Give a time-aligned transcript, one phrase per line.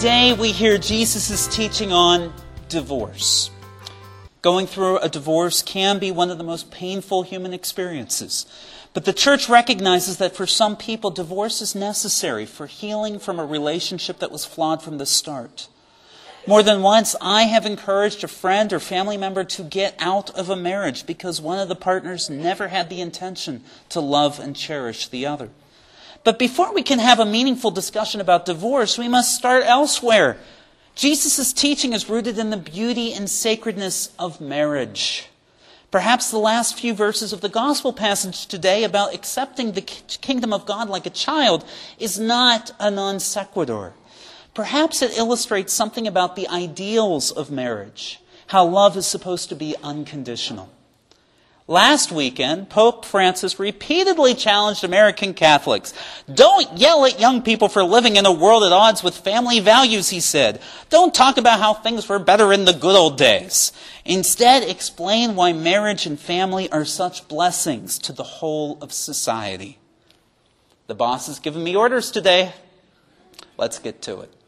[0.00, 2.32] Today we hear Jesus' teaching on
[2.70, 3.50] divorce.
[4.40, 8.46] Going through a divorce can be one of the most painful human experiences.
[8.94, 13.44] But the church recognizes that for some people, divorce is necessary for healing from a
[13.44, 15.68] relationship that was flawed from the start.
[16.46, 20.48] More than once, I have encouraged a friend or family member to get out of
[20.48, 25.08] a marriage because one of the partners never had the intention to love and cherish
[25.08, 25.50] the other.
[26.22, 30.36] But before we can have a meaningful discussion about divorce, we must start elsewhere.
[30.94, 35.28] Jesus' teaching is rooted in the beauty and sacredness of marriage.
[35.90, 40.66] Perhaps the last few verses of the gospel passage today about accepting the kingdom of
[40.66, 41.64] God like a child
[41.98, 43.94] is not a non sequitur.
[44.54, 49.74] Perhaps it illustrates something about the ideals of marriage, how love is supposed to be
[49.82, 50.70] unconditional.
[51.70, 55.94] Last weekend, Pope Francis repeatedly challenged American Catholics.
[56.26, 60.08] Don't yell at young people for living in a world at odds with family values,
[60.08, 60.60] he said.
[60.88, 63.70] Don't talk about how things were better in the good old days.
[64.04, 69.78] Instead, explain why marriage and family are such blessings to the whole of society.
[70.88, 72.52] The boss has given me orders today.
[73.56, 74.39] Let's get to it.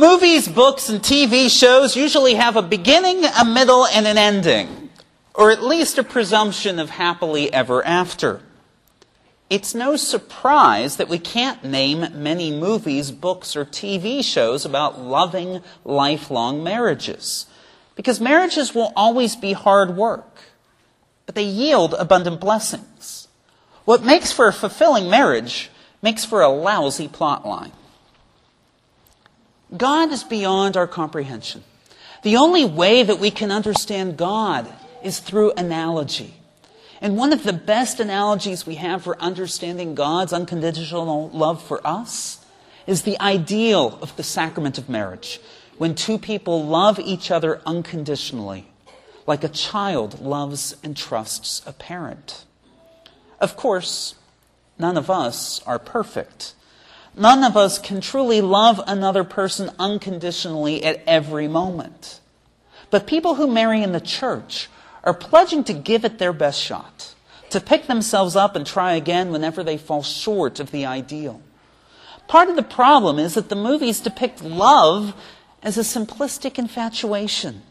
[0.00, 4.88] Movies, books, and TV shows usually have a beginning, a middle, and an ending,
[5.34, 8.40] or at least a presumption of happily ever after.
[9.50, 15.60] It's no surprise that we can't name many movies, books, or TV shows about loving,
[15.84, 17.44] lifelong marriages.
[17.94, 20.44] Because marriages will always be hard work,
[21.26, 23.28] but they yield abundant blessings.
[23.84, 25.68] What makes for a fulfilling marriage
[26.00, 27.72] makes for a lousy plotline.
[29.76, 31.62] God is beyond our comprehension.
[32.22, 34.66] The only way that we can understand God
[35.02, 36.34] is through analogy.
[37.00, 42.44] And one of the best analogies we have for understanding God's unconditional love for us
[42.86, 45.40] is the ideal of the sacrament of marriage,
[45.78, 48.66] when two people love each other unconditionally,
[49.26, 52.44] like a child loves and trusts a parent.
[53.40, 54.16] Of course,
[54.78, 56.54] none of us are perfect.
[57.16, 62.20] None of us can truly love another person unconditionally at every moment.
[62.90, 64.68] But people who marry in the church
[65.04, 67.14] are pledging to give it their best shot,
[67.50, 71.40] to pick themselves up and try again whenever they fall short of the ideal.
[72.28, 75.14] Part of the problem is that the movies depict love
[75.62, 77.62] as a simplistic infatuation.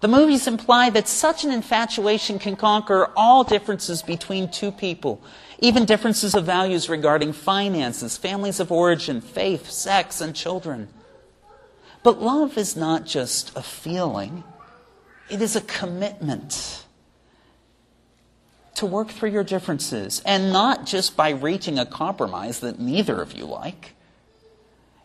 [0.00, 5.20] The movies imply that such an infatuation can conquer all differences between two people,
[5.58, 10.88] even differences of values regarding finances, families of origin, faith, sex, and children.
[12.04, 14.44] But love is not just a feeling,
[15.28, 16.84] it is a commitment
[18.76, 23.32] to work through your differences, and not just by reaching a compromise that neither of
[23.32, 23.96] you like.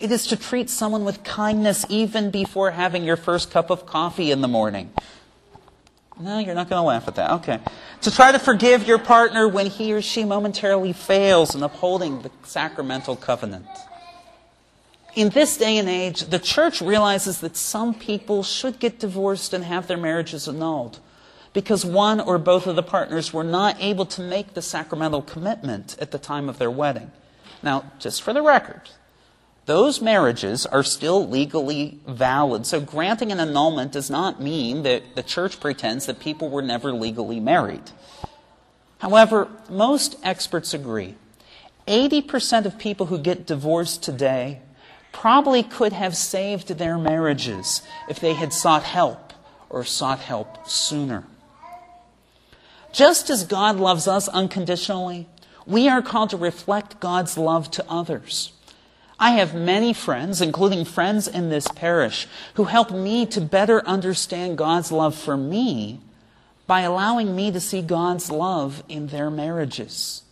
[0.00, 4.30] It is to treat someone with kindness even before having your first cup of coffee
[4.30, 4.90] in the morning.
[6.18, 7.30] No, you're not going to laugh at that.
[7.32, 7.60] Okay.
[8.02, 12.30] To try to forgive your partner when he or she momentarily fails in upholding the
[12.44, 13.66] sacramental covenant.
[15.14, 19.64] In this day and age, the church realizes that some people should get divorced and
[19.64, 20.98] have their marriages annulled
[21.52, 25.96] because one or both of the partners were not able to make the sacramental commitment
[26.00, 27.10] at the time of their wedding.
[27.62, 28.82] Now, just for the record,
[29.66, 32.66] those marriages are still legally valid.
[32.66, 36.92] So granting an annulment does not mean that the church pretends that people were never
[36.92, 37.90] legally married.
[38.98, 41.16] However, most experts agree
[41.86, 44.60] 80% of people who get divorced today
[45.12, 49.32] probably could have saved their marriages if they had sought help
[49.68, 51.24] or sought help sooner.
[52.92, 55.28] Just as God loves us unconditionally,
[55.66, 58.52] we are called to reflect God's love to others.
[59.22, 64.56] I have many friends, including friends in this parish, who help me to better understand
[64.56, 66.00] God's love for me
[66.66, 70.22] by allowing me to see God's love in their marriages.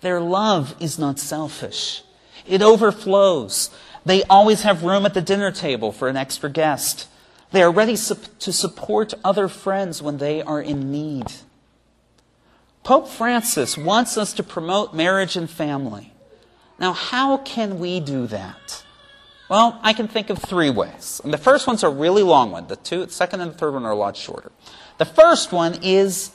[0.00, 2.02] Their love is not selfish.
[2.46, 3.68] It overflows.
[4.06, 7.08] They always have room at the dinner table for an extra guest.
[7.50, 11.26] They are ready to support other friends when they are in need.
[12.82, 16.12] Pope Francis wants us to promote marriage and family.
[16.78, 18.84] Now, how can we do that?
[19.48, 21.20] Well, I can think of three ways.
[21.22, 22.66] And the first one's a really long one.
[22.66, 24.50] The two, second and the third one are a lot shorter.
[24.98, 26.32] The first one is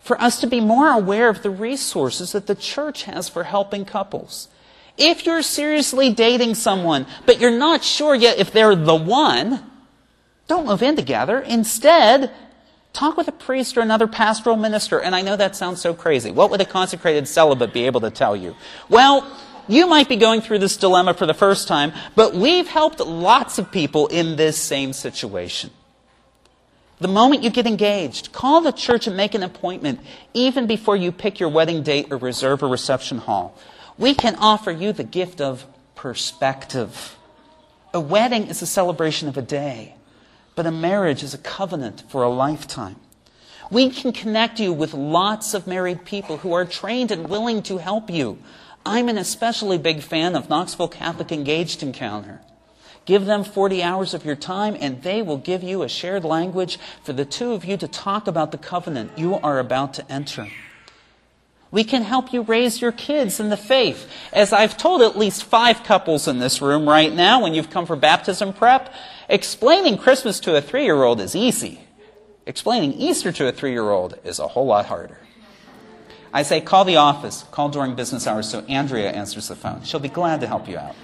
[0.00, 3.84] for us to be more aware of the resources that the church has for helping
[3.84, 4.48] couples.
[4.96, 9.64] If you're seriously dating someone, but you're not sure yet if they're the one,
[10.46, 11.40] don't move in together.
[11.40, 12.30] Instead,
[12.92, 14.98] talk with a priest or another pastoral minister.
[15.00, 16.30] And I know that sounds so crazy.
[16.30, 18.56] What would a consecrated celibate be able to tell you?
[18.88, 19.30] Well,
[19.70, 23.56] You might be going through this dilemma for the first time, but we've helped lots
[23.56, 25.70] of people in this same situation.
[26.98, 30.00] The moment you get engaged, call the church and make an appointment,
[30.34, 33.56] even before you pick your wedding date or reserve a reception hall.
[33.96, 35.64] We can offer you the gift of
[35.94, 37.16] perspective.
[37.94, 39.94] A wedding is a celebration of a day,
[40.56, 42.96] but a marriage is a covenant for a lifetime.
[43.70, 47.78] We can connect you with lots of married people who are trained and willing to
[47.78, 48.38] help you.
[48.84, 52.40] I'm an especially big fan of Knoxville Catholic Engaged Encounter.
[53.04, 56.78] Give them 40 hours of your time, and they will give you a shared language
[57.02, 60.48] for the two of you to talk about the covenant you are about to enter.
[61.70, 64.10] We can help you raise your kids in the faith.
[64.32, 67.86] As I've told at least five couples in this room right now when you've come
[67.86, 68.92] for baptism prep,
[69.28, 71.80] explaining Christmas to a three year old is easy.
[72.46, 75.18] Explaining Easter to a three year old is a whole lot harder.
[76.32, 79.82] I say, call the office, call during business hours so Andrea answers the phone.
[79.82, 80.94] She'll be glad to help you out.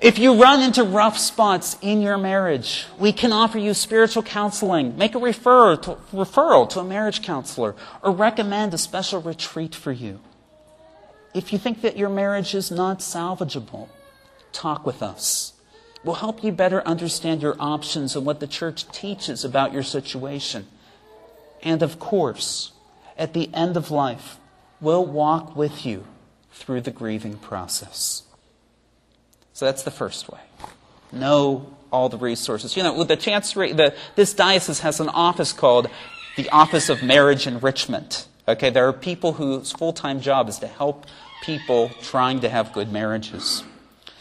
[0.00, 4.96] If you run into rough spots in your marriage, we can offer you spiritual counseling,
[4.96, 9.92] make a referral to, referral to a marriage counselor, or recommend a special retreat for
[9.92, 10.20] you.
[11.34, 13.88] If you think that your marriage is not salvageable,
[14.52, 15.52] talk with us.
[16.02, 20.66] We'll help you better understand your options and what the church teaches about your situation.
[21.62, 22.72] And of course,
[23.20, 24.38] at the end of life,
[24.80, 26.04] we'll walk with you
[26.52, 28.22] through the grieving process.
[29.52, 30.40] So that's the first way.
[31.12, 32.76] Know all the resources.
[32.76, 35.88] You know, with the chancery, the, this diocese has an office called
[36.36, 38.26] the Office of Marriage Enrichment.
[38.48, 41.06] Okay, there are people whose full time job is to help
[41.44, 43.62] people trying to have good marriages.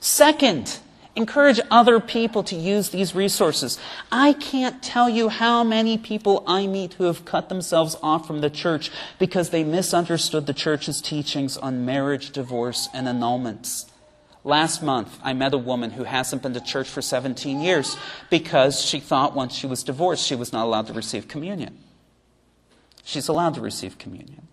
[0.00, 0.80] Second,
[1.14, 3.78] encourage other people to use these resources.
[4.10, 8.40] I can't tell you how many people I meet who have cut themselves off from
[8.40, 13.86] the church because they misunderstood the church's teachings on marriage, divorce, and annulments.
[14.44, 17.96] Last month, I met a woman who hasn't been to church for 17 years
[18.28, 21.78] because she thought once she was divorced, she was not allowed to receive communion.
[23.04, 24.48] She's allowed to receive communion.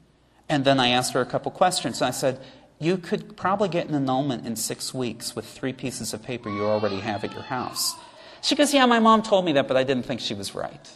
[0.48, 2.02] And then I asked her a couple questions.
[2.02, 2.40] I said,
[2.80, 6.64] You could probably get an annulment in six weeks with three pieces of paper you
[6.64, 7.96] already have at your house.
[8.42, 10.90] She goes, Yeah, my mom told me that, but I didn't think she was right.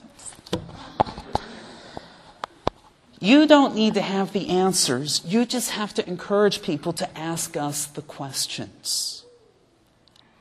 [3.20, 5.22] You don't need to have the answers.
[5.26, 9.24] You just have to encourage people to ask us the questions.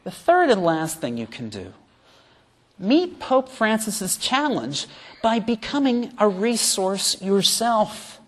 [0.04, 1.74] The third and last thing you can do
[2.78, 4.86] meet Pope Francis's challenge
[5.22, 8.20] by becoming a resource yourself.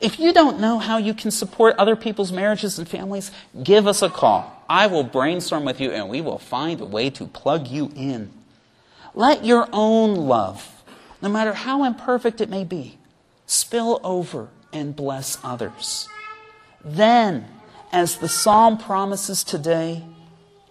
[0.00, 3.30] If you don't know how you can support other people's marriages and families,
[3.62, 4.64] give us a call.
[4.68, 8.30] I will brainstorm with you and we will find a way to plug you in.
[9.14, 10.82] Let your own love,
[11.20, 12.98] no matter how imperfect it may be,
[13.46, 16.08] spill over and bless others.
[16.82, 17.46] Then,
[17.92, 20.04] as the psalm promises today,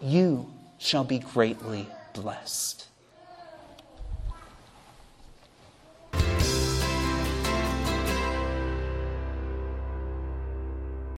[0.02, 2.89] you shall be greatly blessed.